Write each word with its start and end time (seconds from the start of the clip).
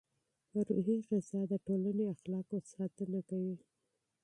روحي 0.85 0.97
غذا 1.07 1.39
د 1.51 1.53
ټولنې 1.65 2.05
اخلاقو 2.13 2.57
ساتنه 2.73 3.19
کوي. 3.29 3.55